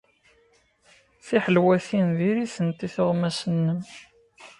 [1.25, 3.81] Tiḥelwatin diri-tent i tuɣmas-nnem.